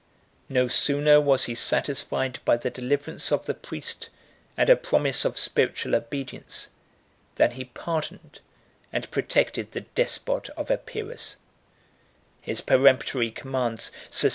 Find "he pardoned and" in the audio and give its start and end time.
7.51-9.11